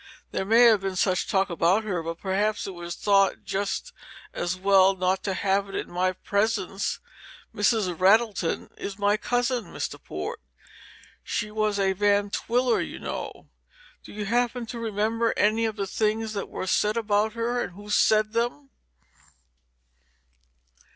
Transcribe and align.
There 0.31 0.45
may 0.45 0.61
have 0.63 0.81
been 0.81 0.95
such 0.95 1.27
talk 1.27 1.51
about 1.51 1.83
her, 1.83 2.01
but 2.01 2.17
perhaps 2.19 2.65
it 2.65 2.73
was 2.73 2.95
thought 2.95 3.43
just 3.43 3.93
as 4.33 4.57
well 4.57 4.95
not 4.95 5.21
to 5.25 5.35
have 5.35 5.69
it 5.69 5.75
in 5.75 5.91
my 5.91 6.13
presence. 6.13 6.99
Mrs. 7.53 7.99
Rattleton 7.99 8.71
is 8.79 8.97
my 8.97 9.15
cousin, 9.15 9.65
Mr. 9.65 10.03
Port 10.03 10.41
she 11.23 11.51
was 11.51 11.77
a 11.77 11.93
Van 11.93 12.31
Twiller, 12.31 12.81
you 12.81 12.97
know. 12.97 13.49
Do 14.03 14.11
you 14.11 14.25
happen 14.25 14.65
to 14.65 14.79
remember 14.79 15.35
any 15.37 15.65
of 15.65 15.75
the 15.75 15.85
things 15.85 16.33
that 16.33 16.49
were 16.49 16.65
said 16.65 16.97
about 16.97 17.33
her, 17.33 17.61
and 17.61 17.73
who 17.73 17.91
said 17.91 18.33
them?" 18.33 18.71